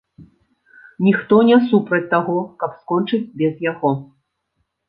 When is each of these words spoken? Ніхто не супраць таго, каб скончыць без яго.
Ніхто 1.07 1.35
не 1.49 1.57
супраць 1.69 2.09
таго, 2.13 2.39
каб 2.65 2.71
скончыць 2.81 3.23
без 3.43 3.53
яго. 3.71 3.91